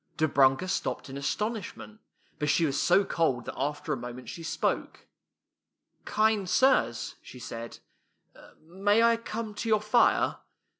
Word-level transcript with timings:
Dobrunka 0.17 0.67
stopped 0.67 1.11
in 1.11 1.15
astonishment, 1.17 1.99
but 2.39 2.49
she 2.49 2.65
was 2.65 2.81
so 2.81 3.05
cold 3.05 3.45
that 3.45 3.53
after 3.55 3.93
a 3.93 3.97
moment 3.97 4.29
she 4.29 4.41
spoke." 4.41 5.05
Kind 6.15 6.49
sirs,'' 6.49 7.17
she 7.21 7.37
said," 7.37 7.77
may 8.63 9.03
I 9.03 9.15
come 9.15 9.53
to 9.53 9.69
your 9.69 9.79
fii'e? 9.79 10.37